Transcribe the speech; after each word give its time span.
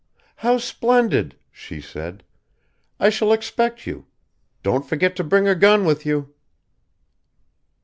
"How 0.37 0.57
splendid!" 0.57 1.35
she 1.51 1.79
said. 1.79 2.23
"I 2.99 3.11
shall 3.11 3.31
expect 3.31 3.85
you. 3.85 4.07
Don't 4.63 4.83
forget 4.83 5.15
to 5.17 5.23
bring 5.23 5.47
a 5.47 5.53
gun 5.53 5.85
with 5.85 6.07
you." 6.07 6.33